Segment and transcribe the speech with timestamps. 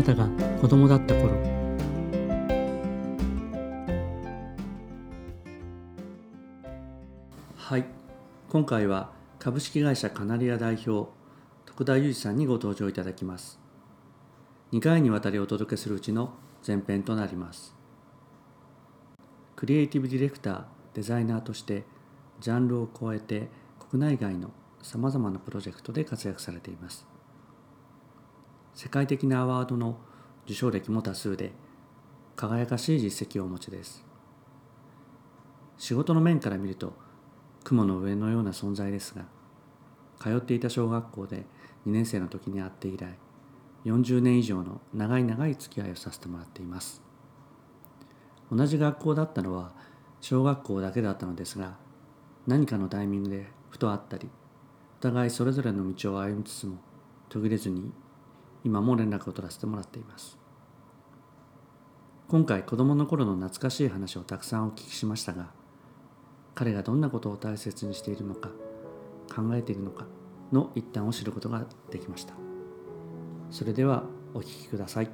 [0.00, 0.26] なたが
[0.60, 1.32] 子供だった頃。
[7.56, 7.84] はい。
[8.48, 11.10] 今回は株式会社カナリア代表
[11.66, 13.60] 徳田裕二さんにご登場いただきます。
[14.72, 16.32] 2回にわたりお届けするうちの
[16.66, 17.74] 前編となります。
[19.54, 21.84] クリエイティブディレクターデザイナーとして
[22.40, 23.50] ジャンルを超えて
[23.90, 27.19] 国内外のさまざまなプロジェクトで活躍されています。
[28.82, 29.98] 世界的なアワードの
[30.46, 31.52] 受賞歴も多数で
[32.34, 34.06] 輝かしい実績をお持ちです。
[35.76, 36.94] 仕事の面から見ると
[37.62, 39.26] 雲の上のような存在ですが
[40.18, 41.44] 通っていた小学校で
[41.86, 43.18] 2年生の時に会って以来
[43.84, 47.02] 40年以上の長い長い付き合いをさせてもらっています。
[48.50, 49.72] 同じ学校だったのは
[50.22, 51.76] 小学校だけだったのですが
[52.46, 54.30] 何かのタイミングでふと会ったり
[55.00, 56.78] お互いそれぞれの道を歩みつつも
[57.28, 57.92] 途切れずに
[58.64, 60.38] 今も連絡を取らせてもらっています。
[62.28, 65.50] 今回子供の頃の懐かしい話をたくさんお聞きしましたが
[66.54, 68.50] 彼がどんなことを大切にしているのか
[69.34, 70.06] 考えているのか
[70.52, 72.34] の一端を知ることができました。
[73.50, 75.10] それではお聞きください。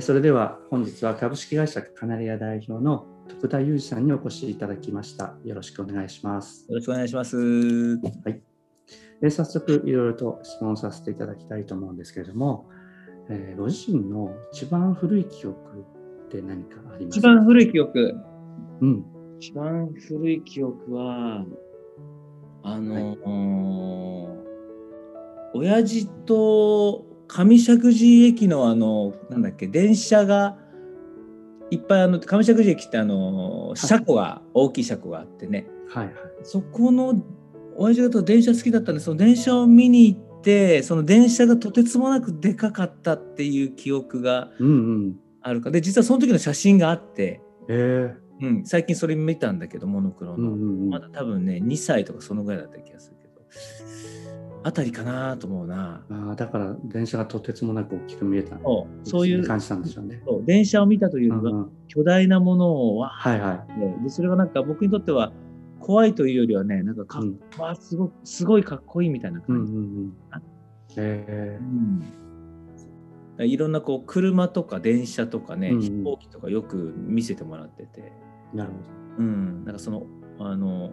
[0.00, 5.36] それでは本日は株式会社カナリア代表の徳田裕二さんにお越しいただきました。
[5.44, 6.66] よろしくお願いします。
[6.68, 7.36] よろしくお願いします。
[7.36, 8.43] はい
[9.24, 12.68] で早速いろいろと質問させていただきたいと思うんですけれども、
[13.30, 15.56] えー、ご自身の一番古い記憶
[16.26, 17.20] って何かありますか？
[17.20, 18.16] 一番古い記憶、
[18.82, 19.06] うん、
[19.40, 21.46] 一番古い記憶は
[22.64, 23.16] あの、
[25.54, 30.58] はい、親父と上石神駅のあのなんだっけ電車が
[31.70, 37.24] いっぱいあの上石神駅ってあの車庫が、大きい車庫があってね、はいはい、そこの
[37.76, 44.50] 親父がと電車好きだったんでその電車を見に行ってその電車がとてつもなくでかかったっていう記憶が
[45.40, 48.14] あるか、で実はその時の写真があって、え。
[48.40, 53.34] ー、うん、最近それ見たんだけどモノクロの、うんうんうん、まだ多分ね2歳とかそのぐらいだった気がするけど。
[54.66, 56.02] あたりかなと思うな。
[56.10, 58.56] あだから電車がとてつもなく大きく見えた。
[58.58, 59.08] そう。
[59.08, 59.46] そういう。
[59.46, 60.22] 感じたんでしょうね。
[60.46, 63.66] 電車を見たというのは、巨大なものをはいは
[64.00, 65.32] い、でそれがなんか僕にとっては
[65.84, 69.72] 怖いというよりはね、なんかか、うん、わすごすごいかっこいいみたいな感じ。
[69.74, 70.12] うんうん
[70.96, 71.58] え
[73.38, 78.12] うん、いろんなこう車とか電車とかね、うんうん、飛行機とかよく見せてもらってて。
[78.54, 79.24] なるほど。
[79.24, 80.06] うん、なんかその
[80.38, 80.92] あの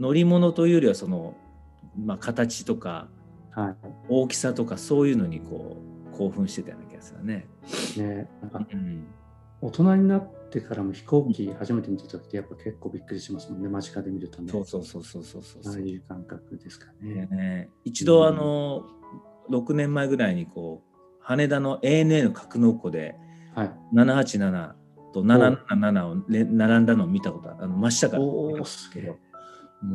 [0.00, 1.36] 乗り物というよりはその、
[1.96, 3.06] まあ、形とか、
[3.52, 3.76] はい、
[4.08, 5.76] 大きさとかそういうのにこ
[6.12, 7.46] う興奮してたような気がするね。
[7.96, 9.06] ねなんか、うん、
[9.60, 13.68] 大人になってからも飛行機初めて見た時ってやっぱ結構びっくりしますもんね。
[13.68, 18.84] 間近で見るとねそうそうそうそうそうそうああいう感覚ですかね、ね、一度あの、
[19.48, 23.16] うん、6年前ぐらいにこう羽田の ANA の格納庫で、
[23.54, 24.72] はい、787
[25.12, 27.64] と777を並んだのを見たことある。
[27.64, 29.14] あの真下からおすげえ。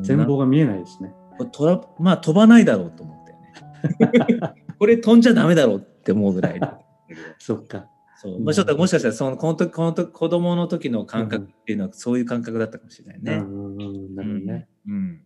[0.02, 1.14] 全貌が見えないですね。
[1.52, 4.40] とらまあ飛ばないだろうと思ってね。
[4.80, 6.60] これ飛んじゃダメだろうって思うぐらい。
[7.38, 7.88] そっか
[8.22, 13.34] そうまあ、ちょっともしかしたらそのこの時この時子供の時の感覚っていうのはそういう感覚だったかもしれないね。
[13.36, 14.68] うんなるほどね。
[14.88, 15.22] うん。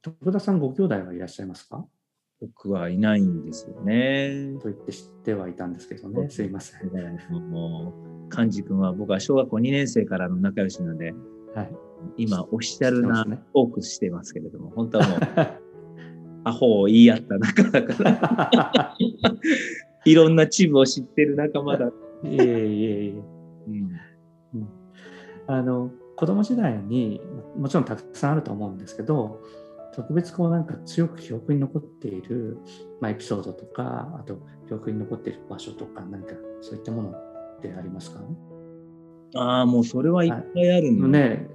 [0.00, 1.84] 徳田さんご兄弟はいらっしゃいますか？
[2.40, 4.54] 僕はいないんですよね。
[4.62, 6.90] と言って知ってはいたんですけどね、すいません。
[7.50, 7.94] も
[8.26, 11.12] う、寛治君は僕は小学校2年生からの仲良しなので、
[11.54, 11.70] はい、
[12.16, 15.20] 今、オフィシャルなトークしてますけれども、本当はもう、
[16.44, 18.96] アホを言い合った仲だから。
[20.04, 21.86] いろんなチームを知ってる仲間だ。
[21.86, 21.90] い
[22.28, 23.22] えいえいえ。
[23.68, 24.00] うん
[24.54, 24.68] うん、
[25.46, 27.20] あの子供時代に
[27.56, 29.40] もちろんたくさんあると思うんですけど
[29.94, 32.58] 特別こうなんか強く記憶に残っている、
[33.00, 38.20] まあ、エピソードとかあと記憶に残っている場所とか何かそういったものってありますか？
[39.36, 41.48] ああもうそれはいっぱいあるのね。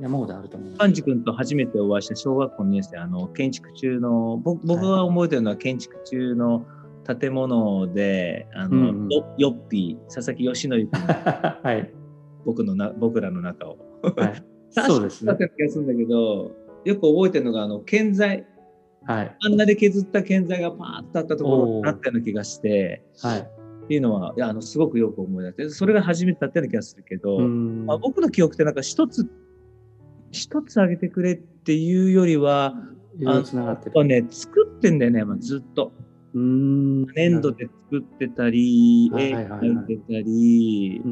[0.00, 0.74] 山ほどあると思う。
[0.78, 6.64] 寛治君と初めてお会いした小学校2年生あの建築中の僕が覚えてるのは建築中の、はい
[7.04, 9.08] 建物で、あの、うん、
[9.38, 10.88] ヨッピー、佐々木義則君、
[11.62, 11.92] はい、
[12.44, 13.78] 僕のな僕らの中を。
[14.16, 15.36] はい、 そうですね。
[15.56, 16.52] 気がするんだけど、
[16.84, 18.46] よく覚えてるのが、あの、建材。
[19.04, 19.36] はい。
[19.40, 23.40] あんなで削った建材がパーッとあったところになったような気がして、はい。
[23.40, 29.28] っていうのは、いや、あの、すごくよく思い出して、それが初めてだったような気がするけど、まあ、僕の記憶ってなんか一つ、
[30.30, 32.74] 一つあげてくれっていうよりは、
[33.26, 35.92] あのね、作ってんだよね、まあ、ずっと。
[36.34, 41.02] 粘土で作ってたり、絵描いてたり、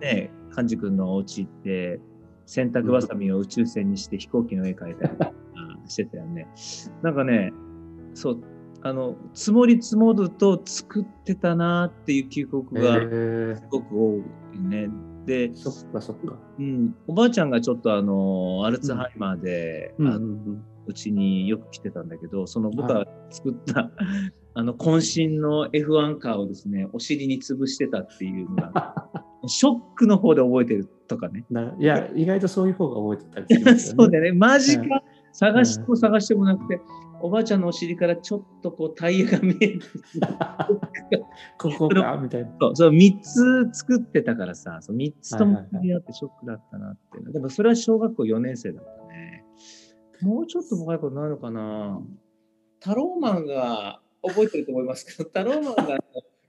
[0.00, 2.00] ね、寛治君のお家行って
[2.46, 5.14] 洗濯ばさみを宇宙船にして飛行機の絵描いたり
[5.86, 6.48] してたよね。
[7.02, 7.52] なんかね、
[8.14, 8.40] そう、
[8.82, 14.22] あの積もり積もると作ってたなっていう記憶がえすごく多
[14.54, 14.90] いね。
[15.24, 16.38] で、そっかそっか。
[16.58, 19.94] うん、おばあちゃんがちょっとあのアルツハイマーで、
[20.86, 23.90] うちによく来てたんだけど、その僕が作った、
[24.54, 29.10] あの渾身の F1 カーをですね、お尻に潰してたっていうのが、
[29.46, 31.44] ショックの方で覚えてるとかね。
[31.78, 34.02] いや、意外とそういう方が覚えてたりするね。
[34.02, 34.88] そうだよね、マジか、うん
[35.34, 36.80] 探しても探してもなくて、
[37.20, 39.80] おばあちゃんのお尻からちょっとこうタイヤが見える。
[41.58, 42.50] ここかみたいな。
[42.60, 47.32] そう、そう3つ作ってたからさ、そう3つともはいはいはいやってショックだったなっていうの。
[47.32, 49.44] でもそれは小学校4年生だったね。
[50.22, 52.00] もうちょっと若い頃ないのかな。
[52.78, 55.98] タローマンが覚えてると思いますけど、タローマンが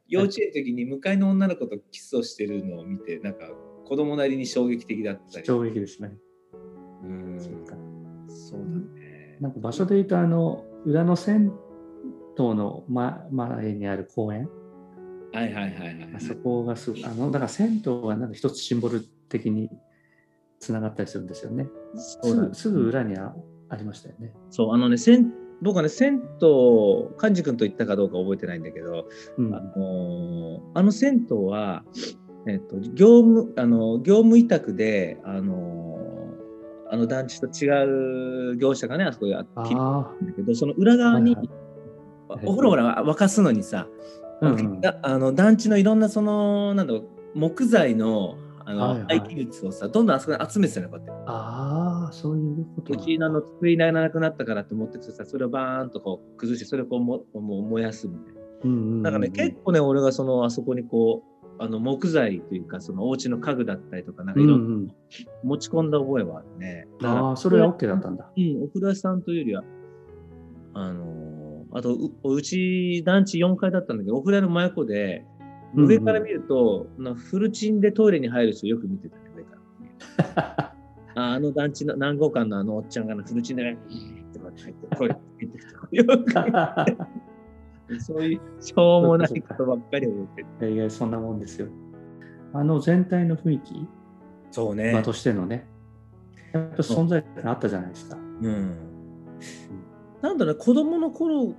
[0.08, 3.50] 幼稚園の時に向かいの女の子とキスをしてるのを見て、なんか
[3.86, 5.46] 子供なりに衝撃的だったり。
[5.46, 6.14] 衝撃ですね。
[7.04, 7.76] うんそっか
[8.28, 9.38] そうだね。
[9.40, 11.54] なんか場所で言うと、あの、裏の銭
[12.38, 14.50] 湯の前前にある公園、
[15.34, 16.10] はいはいはいはい。
[16.16, 19.70] あそこがすあの、だから銭湯がなんか一つシンボル的に
[20.60, 23.36] つながったりするんですよねすぐすぐ裏にあ
[23.70, 24.32] ありましたよね。
[24.52, 29.08] そう、あのね、銭僕はね、銭湯、寛治君と行ったかどうか覚えてないんだけど、
[29.38, 29.56] うん。
[29.56, 31.84] あのーあの銭湯は、
[32.48, 35.86] えっと、業務、あの、業務委託で、あのー
[36.92, 39.64] あの団地と違う業者がね、あそこでやってあ
[40.22, 41.50] るんだけど、その裏側に、はい
[42.28, 43.88] お風呂を沸かすのにさ、
[44.42, 44.82] あ、うんうん。
[44.82, 49.20] だあの団地のいろんなその、なんだろう、木材の、あの、はいはい。
[49.20, 51.24] 廃棄物をさ、どんどんあそこに集めてたのよ、こうやって。
[51.28, 58.42] ああ、そういうことうちのあの机いらなくなったからって思っててさ、それをバーンとこう崩して、それをこうももう燃やすみたいな。
[58.64, 64.88] うんうんうんだからね、結構ね、俺がそのあそこにこう、あの木材というか、そのお家の家具だったりとか、なんかいろんなうんうん
[65.44, 66.88] 持ち込んだ覚えはあるね。
[67.02, 68.30] だからああ、それは OK だったんだ。
[68.36, 69.64] うん、お風呂屋さんというよりは、
[70.74, 71.36] あのー
[71.78, 79.58] あとう、うち団地4階だったんだけど、お風呂屋の真横で、うんうん上から見ると、なフルチンでトイレに入る人よく見てたね、上か
[80.36, 80.65] ら。
[81.16, 83.78] ああの団地の何号館のあのおっちゃんがなフルチンでね、
[84.30, 85.80] ってこうやって入ってトイレに入ってきた。
[85.92, 86.06] よ
[87.98, 90.74] くそういうしょうもないことばっかり覚えてる。
[90.74, 91.68] いやいや、そんなもんですよ。
[92.54, 93.88] あの全体の雰囲気、
[94.52, 95.68] そうね場としてのね、
[96.52, 98.18] やっぱ存在感あったじゃないですか。
[98.18, 98.76] うん。
[100.22, 101.54] なんだろうね、子供の頃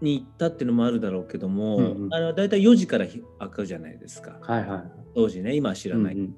[0.00, 4.38] に行ったっていうのもあるだろうけども、うんうんあれは大体4時からひ開くじゃないですか。
[4.40, 4.82] はいはい。
[5.14, 6.14] 当時ね、今は知らない。
[6.14, 6.36] うんうん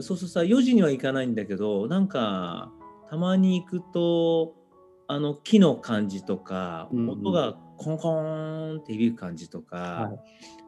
[0.00, 2.72] そうするとさ、4時には行かないんだけど、なんか、
[3.10, 4.54] たまに行くと、
[5.08, 10.18] あの木の感じとか、うんうん音がコンコーンって響く感じとか、はい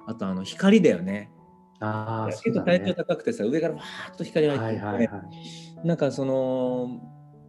[0.06, 1.30] あとあの光だよね。
[1.80, 5.22] ああ、結構体調高くてさ、上からわーっと光が入ってきて、はいはいは
[5.82, 5.86] い。
[5.86, 7.00] なんかその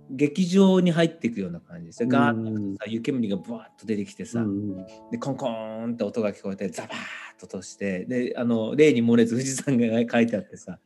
[0.10, 2.10] 劇場に入っていくような感じですよ。
[2.10, 4.50] ガーッうんとさ湯煙がブワーッと出てきてさ、うんう
[4.82, 6.96] んでコンコーンって音が聞こえてザバーッ
[7.40, 10.80] と落としてであの例に漏れず富士山が書いてあってさ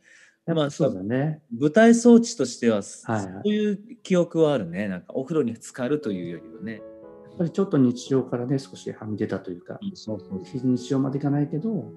[0.54, 1.42] まあそうだね。
[1.58, 3.14] 舞台装置としては、そ
[3.46, 6.74] ういう記憶はあるねなんかお風呂に浸かるというよりはね。
[6.74, 11.92] やっぱりちょっと日常からね、少しはみ出たというか、そうそう非日常までいかないけど。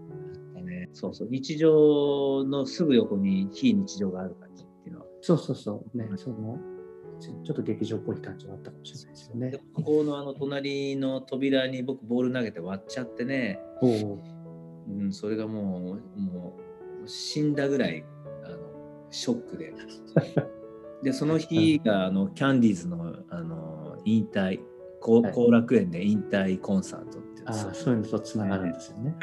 [0.92, 5.06] そうそう日常のすぐ横に非日常がある感じっていうのは。
[5.20, 6.58] そうそうそう、ね、その、
[7.20, 9.58] ちょっと劇場っぽい感じがあったかもしれないですよねで。
[9.74, 13.60] ここのあの隣の扉に僕ボール投げて割っちゃってね。
[13.80, 14.22] おお、
[14.88, 16.58] うん、それがもう、も
[17.04, 18.04] う死んだぐらい、
[19.12, 19.72] ショックで。
[21.02, 24.60] で、その日が、あの、キャンディーズの、あの、引退、
[25.00, 29.16] 後はい後楽園で引退コンサートっていうああ、そういうのとつながるんですよね。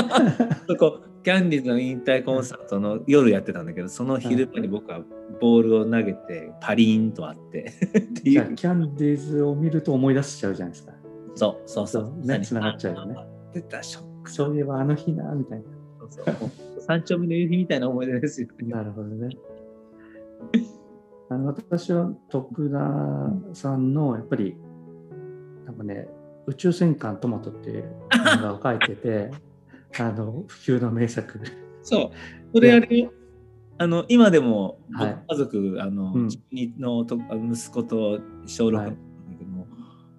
[0.68, 5.00] そこ、キャンディーズの引退コンサートの夜やってたんだけど、その昼間に僕は
[5.40, 8.54] ボールを投げて、パリーンとあって、っていう。
[8.54, 10.92] キャンディーズを見ると思い出しちゃうじゃないですか。
[11.34, 12.02] そうそうそう。
[12.02, 13.26] そうね繋がっちゃうよねあ。
[13.54, 14.30] 出た、ショック。
[14.30, 15.64] そういえばあの日な、みたいな。
[16.10, 16.50] そうそう
[16.86, 18.48] 三丁目の夕日みたいな思い出ですよ。
[18.62, 19.30] なるほどね。
[21.30, 24.56] あの私は徳田さんのやっぱり
[25.64, 26.06] なんかね
[26.46, 29.30] 「宇宙戦艦トマト」っていう漫画を描いてて
[29.98, 31.40] あの普及の名作。
[31.82, 32.10] そう。
[32.52, 33.10] それあれ、
[33.76, 35.24] あの、今でも、僕はい。
[35.28, 36.28] 家族、あの、うん。
[36.78, 38.86] のと息子と小6はい。
[38.86, 38.98] なんだ
[39.38, 39.66] けども、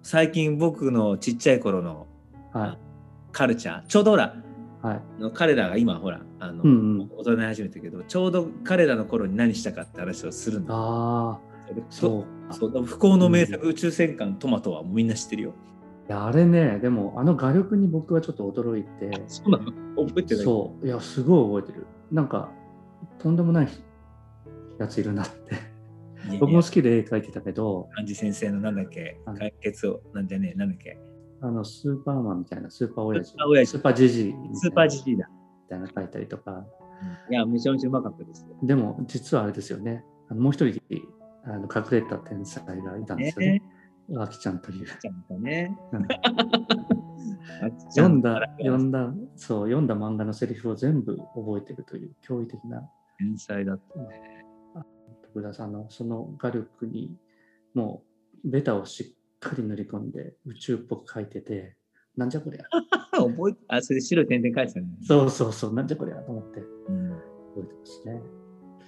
[0.02, 2.06] 最近僕のちっちゃい頃の
[2.52, 2.78] はい。
[3.32, 4.36] カルチャー、ちょうどほら、
[4.86, 5.02] はい。
[5.18, 7.10] あの彼らが今ほら、あの、うんうん。
[7.16, 10.74] 大人に始めたけど、ちょうど彼らの頃に何したかって話をするんだ。
[10.74, 11.38] あ
[11.90, 12.54] そう。
[12.54, 15.54] そう不幸の名作、宇宙戦艦トマトはみんな知ってるよ。
[16.08, 19.10] いやあれねでもあの画力に僕はちょっと驚いて。
[19.26, 19.72] そうなの？
[20.06, 20.44] 覚えてない？
[20.44, 20.86] そう。
[20.86, 21.86] いやすごい覚えてる。
[22.12, 22.52] なんか
[23.18, 23.68] とんでもない
[24.78, 25.56] やついるなって。
[26.38, 27.88] 僕も好きで絵描いてたけど。
[27.94, 29.20] 漢字先生のなんだっけ？
[29.26, 30.98] はい解決を、なんじゃねえ、なんだっけ？
[31.46, 35.28] ああのスーパーマンみたいなスーパー親父スーパー親父スーパージジイスーパージジイだ。
[35.28, 36.64] みたいなの書いたりとか
[37.30, 38.56] いや、めちゃめちゃうまかったですよ。
[38.62, 40.80] でも実はあれですよねあのもう一人
[41.44, 43.62] あの隠れた天才がいたんですよね
[44.08, 44.18] ね。
[44.18, 44.86] あきちゃんという。
[44.86, 45.76] ちゃんとね。
[47.90, 52.88] 読んだ読んだ、そう、読んだ漫画のセリフを全部覚えてるという驚異的な
[53.18, 54.44] 天才だったね。
[55.34, 57.16] 徳田さんのその画力に、
[57.74, 58.02] も
[58.44, 59.06] うベタをしっ
[59.50, 61.76] かり塗り込んで宇宙っぽく描いてて、
[62.16, 62.64] なんじゃこりゃ。
[63.16, 64.86] 覚えて、あ、それで白い点々書いてたね。
[65.02, 67.20] そうそうそう、なんじゃこりゃと思ってうん覚
[67.60, 68.22] えてますね。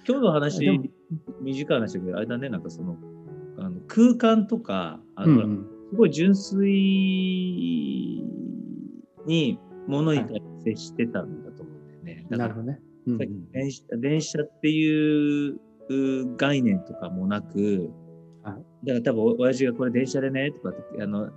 [0.07, 0.79] 今日の話
[1.41, 2.97] 短い話だけど、あれだね、なんかその、
[3.57, 6.63] あの空間とか、あの、うんうんすごい純粋
[9.25, 12.27] に物に対して接してたんだと思うんだよね。
[12.29, 12.79] だからなるほどね。
[13.07, 17.89] うんさっき電車電車っていうう概念とかもなく、
[18.53, 18.85] はい。
[18.85, 21.29] だから多分お親父がこれ電車でねとかあの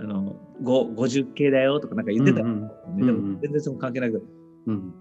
[0.00, 2.40] あの5 50系だよとかなんか言ってた。
[2.40, 3.06] うんうん。
[3.06, 4.22] でも全然その関係なく。
[4.66, 4.94] うん。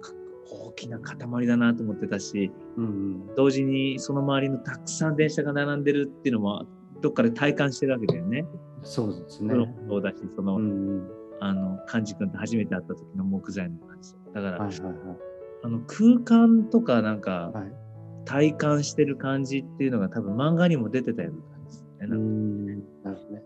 [0.00, 0.12] か
[0.50, 3.34] 大きな塊だなと思ってたしうんうん。
[3.36, 6.66] 同時にその周りのたくさん電車が並んでるっていうのも
[7.00, 8.44] どっかで体感してるわけだよね。
[8.82, 9.54] そうですね。
[9.88, 11.08] そうだしその、うんうん。
[11.40, 15.16] あの幹事君と初めて会った時の木材の感じだから、はいはいはい。
[15.64, 17.87] あの空間とかなんか、はい。
[18.28, 21.88] 体感してる感じっていうのが多分漫画にも出てたような感じですね。
[22.02, 23.42] うなるほどね。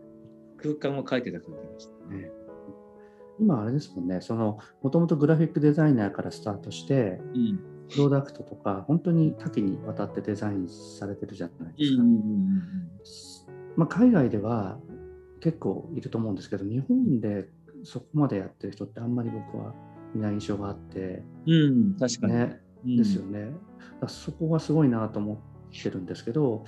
[0.57, 2.31] 空間を描いてた感じがしたね。
[3.39, 7.61] 今あれですもんね、そのもともとグラフィックデザイナーからスタートして、うん。
[7.91, 12.03] プロダクトとか、本当に多岐にわたってデザインされてるじゃないですか。
[12.03, 12.63] うん
[13.77, 14.79] まあ、海外では
[15.41, 17.49] 結構いると思うんですけど、日本で
[17.85, 19.75] そこまでやってる人ってあんまり僕は
[20.15, 21.97] いない印象があって、うんうん。
[21.99, 22.33] 確かに。
[22.33, 23.45] ね、うんですよね。
[23.45, 23.53] だか
[24.03, 26.65] らそこがすごいなと思ってるんですけど、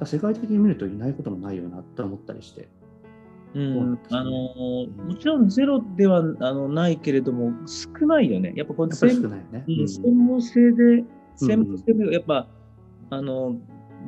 [0.00, 0.06] うん。
[0.06, 2.68] 世界的に見るといないこともないよなって思ったりして。
[3.52, 8.52] あのもちろんゼロではあのないけれども少ないよね。
[8.54, 9.64] やっぱこの専少ないよね。
[9.66, 9.88] うんうん。
[9.88, 12.46] 専門性で、専門性でやっぱ、
[13.10, 13.56] あの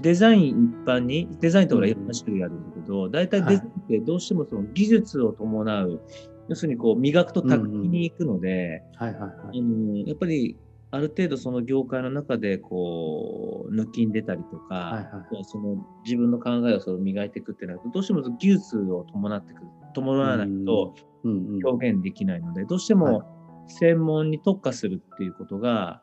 [0.00, 6.00] デザイン一般に、デザインってほらいろんな種類あるんだけど、大体デザインってどうしてもその技術を伴う、
[6.49, 10.56] 要するにこう磨くと巧みに行くので、やっぱり
[10.94, 15.44] ある程度その業界の中でこう抜きん出たりとか、はいはい。
[15.44, 20.94] その自分の考えをその磨いていくってなるとどうしても技術を伴ってくる伴わないと
[21.25, 23.12] 表現できないので、どうしてはい。
[23.12, 26.02] も専門に特化するっていうことが、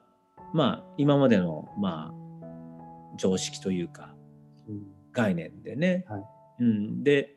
[0.55, 4.15] まあ今までのまあ常識というか
[4.67, 4.81] うん。
[5.13, 6.03] 概念でね。
[6.09, 6.23] はい。
[6.61, 7.35] うん、で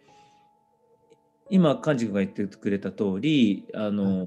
[1.51, 4.27] 今幹事君が言ってくれた通りあの、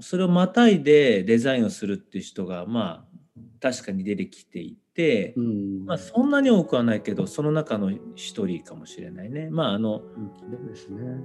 [0.00, 3.14] それをまたいでデザインをするっていう人がまあ
[3.60, 9.48] 確かに出てきていて、うんまあ、そんなに多くはないけどその中の一人かもしれないね。
[9.50, 10.04] まああのね。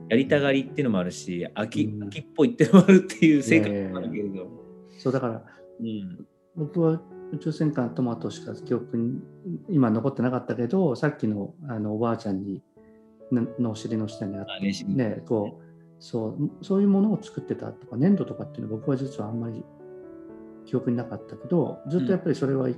[0.10, 4.48] やりたがりっていうのもあるし秋,、うん秋っぽいっていうのもあるっていう性格もあるけれど。
[4.98, 5.44] そうだから
[5.80, 9.22] うん僕は宇宙戦艦トマトしか記憶に
[9.70, 12.62] 今残ってなかったけどさっきのあのおばあちゃんに
[13.32, 15.69] ののお尻の下にあってねこう
[16.00, 19.64] そうそういうものを作ってたとか粘土とかっていうのは僕は実はあんまり
[20.66, 22.70] 記憶になかったけどずっとやっぱりそれは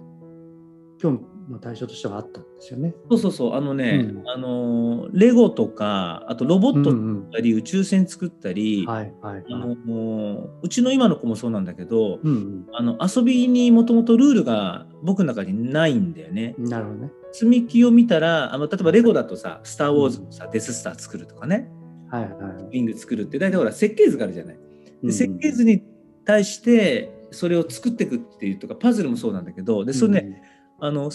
[0.98, 2.94] 興味の対象としてはあったんですよね。
[3.10, 9.78] そうそうそうあのね、うんあのレゴとかあとロボットうん作ったり、宇宙船作ったり、はいはいあはい。
[9.86, 16.56] のうちの今の子もそうなんだけど、うんあの遊びにもともとルールが僕の中にないんだよね。
[16.60, 17.12] うん、なるほどね。
[17.34, 21.72] 積み木を見たらあの例えばレゴだとさ「スター・ウォーズ」のさ、デススター作るとかね
[22.12, 22.82] はいはい。
[22.82, 24.56] ング作るって大体ほら設計図があるじゃない。
[24.56, 25.84] うんで設計図に
[26.26, 30.44] 対してそれを作っていくっていうとかパズルもそうなんだけどでそれね、
[30.80, 31.10] あの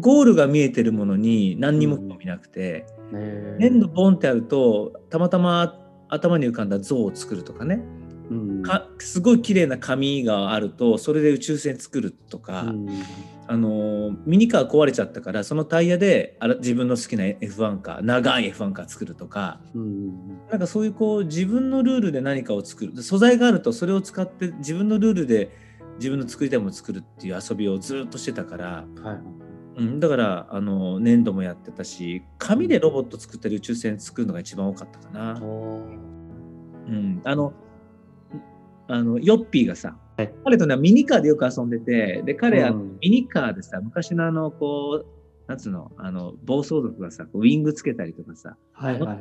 [0.00, 7.74] ゴールが見えてるものに何にも興味なくて、うん、ね粘土ボンってあるとたまたま頭に浮かんだ像を作るとかね。
[7.74, 8.01] うん
[8.62, 12.88] かすごい綺麗な紙があるとそれで宇宙船作るとか、うん。
[13.48, 20.46] あのミニカー壊れちゃったからそのタイヤであら自分の好きな F1 カー長い F1 カー作るとかうん。
[20.48, 23.02] なんかそういうこう自分のルールで何かを作る。
[23.02, 25.50] 素材があるとそれを使って自分のルールで
[25.96, 29.04] 自分の作りたいものを作るっていう遊びをずっとしてたから、はい。
[29.04, 35.32] はいうん、だからあの粘土もやってたし紙でロボット作ったり宇宙船作るのが一番多かったかな。
[36.84, 37.52] うん、あの
[38.88, 49.18] あのヨッピーがさ、はい彼とねミニカーでよく遊んでてで彼はうんミニカーでさ昔のあのこうなんつうのあの暴走族がさウィングつけたりとかさはいはいはい。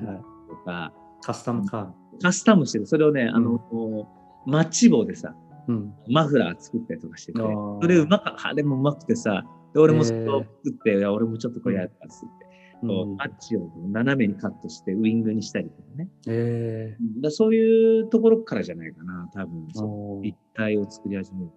[0.50, 4.08] とかカスタムカカスタムしてるそれをねあの、こ
[4.46, 5.72] うマッチ棒でさー。
[5.72, 5.94] うん。
[6.10, 12.51] マフラー作ったりとかしててあーそれうまかあれもうまくてさで俺もそれを作って、俺もちょっとこれやったっつって。
[12.82, 16.10] こうんうタッチを斜めにカットしてウイングにしたりとかね。
[16.28, 19.68] えだからそういうところからじゃないかな、多分。
[19.68, 21.52] ー、そうおー立体を作り始める。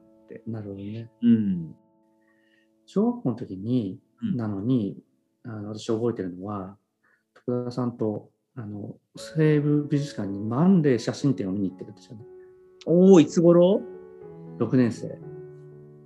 [0.46, 1.10] なるほどね。
[1.22, 1.74] うん。
[2.86, 4.96] 小学校の時に、うんなのに、
[5.44, 6.76] あの私覚えてるのは、
[7.34, 12.24] 徳田さんとあの西武美術館に万例写真展を見に行ってるんですよね。
[12.86, 13.82] おお、いつ頃
[14.58, 15.18] ？6年生。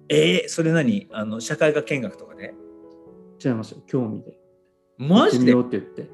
[0.09, 1.07] えー、それ何？
[1.13, 2.55] あの、社会科見学とかで？
[3.45, 4.39] 違いますよ、興味で。
[4.99, 6.11] マジで行ってみようって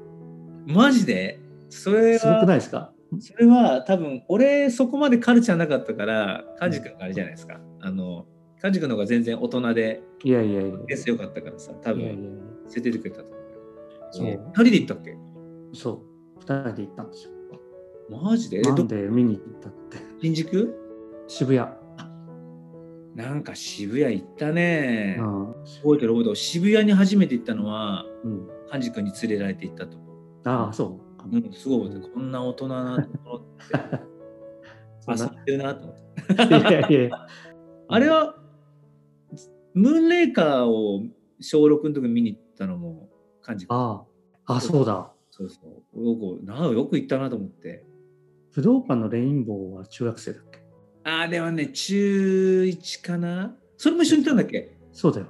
[0.67, 1.39] マジで？
[1.69, 2.19] それ言って。
[2.19, 2.91] すごくは、ないですか？
[3.19, 7.59] それは多分、俺そこまでカルチャーなかったから、カジ君があれじゃないですか。
[7.81, 8.25] あの、
[8.61, 10.77] カジ君の方が全然大人で、いやいやいや。
[10.87, 12.43] ペース良かったからさ、多分、いやいやいや連
[12.75, 13.45] れてってくれたと思うよ。
[14.11, 15.17] そうえー二人で行ったっけ？
[15.73, 16.03] そ
[16.37, 17.31] う、2人で行ったんですよ。
[18.09, 18.61] マジで？
[18.61, 19.97] なんで見に行ったって。
[20.21, 20.75] 新宿？
[21.27, 21.67] 渋谷。
[23.15, 25.17] なんか渋谷行ったね。
[25.19, 25.53] うん。
[25.83, 26.35] 覚えてる覚えてる。
[26.35, 29.97] 渋谷に初めて行ったのは、うん、カジ君に連れられて行ったと。
[30.45, 31.35] ああ、そう。
[31.35, 31.89] うん、すごい。
[32.13, 36.43] こんな大人なところって 遊んでるなと思って。
[36.43, 37.27] いやいやいや。
[37.87, 38.35] あれは、
[39.73, 41.03] ムーンレイカーを
[41.39, 43.09] 小6の時に見に行ったのも、
[43.41, 43.75] カジ君。
[43.77, 44.03] あ
[44.45, 45.11] あ、あ、そうだ。
[45.31, 45.59] そうそ
[45.93, 46.05] う。
[46.05, 47.85] よくなよく行ったなと思って。
[48.53, 50.59] 武道館のレインボーは中学生だっけ？
[51.03, 54.77] ああ、でもね、中1かなそれも一緒に行ったんだっけ？
[54.93, 55.27] そうだよ。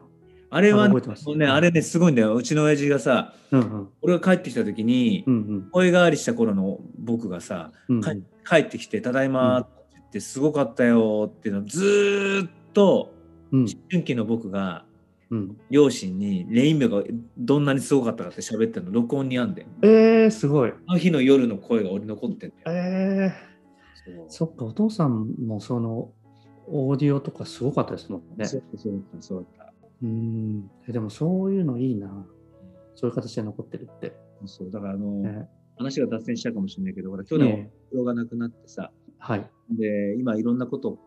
[0.55, 0.95] あれはね
[1.35, 2.33] ね、あれね、すごいんだよ。
[2.33, 3.89] うちの親父がさ、うんうん。
[4.01, 7.97] 俺が帰ってきた時に、うん声変わりした頃の僕がさ、うん。
[7.97, 13.11] うん帰帰ってきて「ただいま」って言って「すごかったよ」っていうのをずーっと
[13.51, 14.85] うん思春期の僕が
[15.29, 15.57] うん。
[15.69, 17.03] 両親にレインボーが
[17.37, 20.73] どんなにすごかったかって喋ってるの録音にあんでえー、すごい。
[20.87, 22.77] あの日の夜の声が俺残ってんだよ。
[22.77, 26.11] えー、そっか、お父さんもその、
[26.67, 28.45] オーディオとかすごかったですもんね。
[28.45, 29.45] そうそうそう。
[30.01, 30.69] うん。
[30.87, 32.25] えでもそういうのいいな。
[32.95, 34.15] そういう形で残ってるって。
[34.45, 39.49] そうだからあの、ね話が脱線したかもしれないけどほら去年ねおがなくなってさはい。
[39.71, 40.99] で今いろんなことを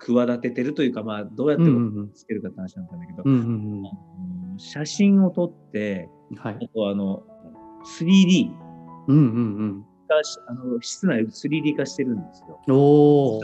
[0.00, 3.82] 企ててるというかまあどうやってうんうんうんつけるかって話なんだけど、うんうんうん
[4.56, 6.36] 写真を撮ってうん。
[6.36, 6.58] はい。
[6.62, 7.22] あとあの
[7.98, 8.50] 3D
[9.08, 12.60] うんうん化しあの室内を 3D 化してるんですよ。
[12.66, 12.74] うん。
[12.74, 13.40] おお。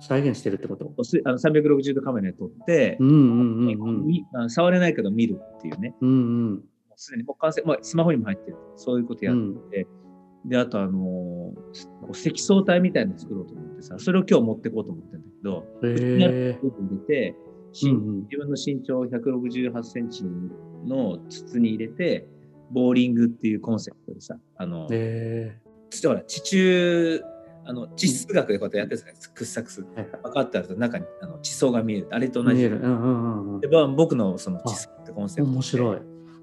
[0.00, 1.04] 再現してるってこと？
[1.04, 4.06] すあの360度カメラで撮ってう、んうんうんうん。
[4.06, 6.54] みあ触れないけど見るっていうね、うんうん。
[6.54, 6.62] もう
[6.96, 9.86] すでにもう完成、まあ、スマホにも入ってる、そういうことやっうんて、
[10.44, 16.58] で、あとあのー積層体みたいなの作ろうと思ってさ、それを今日持ってこうと思ってるんだけど、へえ。
[16.62, 17.36] 部分入れて、
[17.74, 20.24] 自分の身長168センチ
[20.86, 22.26] の筒に入れて、
[22.70, 25.58] ボーリングっていうコンセプトでさ、あの、へ
[25.90, 27.20] ちょっとほら、地中、
[27.68, 29.86] あの地質学でこうやってやってるんですか、掘削する。
[30.22, 32.08] 分かったら中にあの地層が見える。
[32.10, 32.64] あれと同じ。
[32.64, 35.46] うんうんうんでまあ僕のその地層ってコンセうん。
[35.48, 35.98] プトで面白い。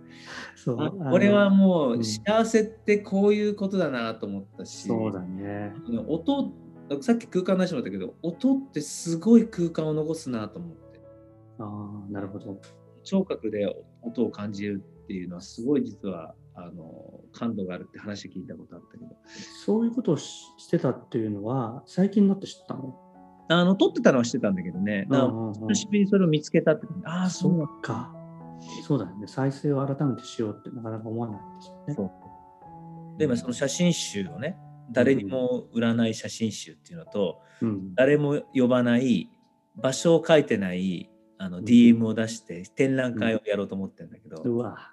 [0.64, 0.76] そう
[1.12, 5.74] 俺はもううん幸せってこういうことだなと思ったし、そうだね。
[6.08, 6.54] 音
[7.02, 11.00] さっき空間の話もあったけど音ってすごい空間を残すなと思って
[11.58, 12.58] ああ、なるほど。
[13.02, 13.66] 聴覚で
[14.04, 19.10] 音を感じるっていうのはすごい実はあの感度があるって話聞いたことあったけど
[19.64, 22.96] そういうことをししてたっていうのは、最近になって知ったの？
[23.48, 28.14] あの撮ってたのはしてたんだけどね久しぶりにそれを見つけたってああそうか。
[28.86, 29.26] そうだよね。
[29.26, 31.94] 再生を改めてしようってなかなか思わないですよね。
[31.94, 34.56] そうで今その写真集をね
[34.90, 37.94] 誰にも売らない写真集っていうのと、うん。
[37.94, 39.28] 誰も呼ばない
[39.76, 41.10] 場所を書いてない
[41.44, 44.90] あの DM を出して展覧会をやろうと思ってるんだけど、うわ。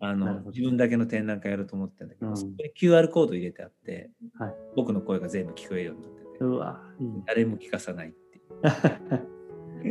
[0.00, 6.80] あの自分だけの展覧会やろうと思ってるんだけど、うんそこに QR コード入れてあって、はい僕の声が全部聞こえるようになってて、うわ。
[6.98, 8.40] いいね誰も聞かさないってい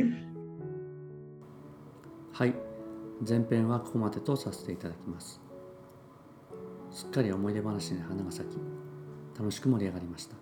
[0.02, 0.18] う。
[2.32, 2.72] はい。
[3.28, 5.40] 前編はここまでとさせていただきます
[6.90, 8.58] すっかり思い出話に花が咲き
[9.38, 10.34] 楽しく盛り上がりました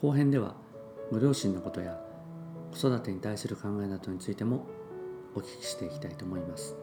[0.00, 0.56] 後編では
[1.12, 2.00] ご両親のことや
[2.72, 4.66] 子育てに対する考えなどについても
[5.34, 6.74] お聞きしていきたいと思います。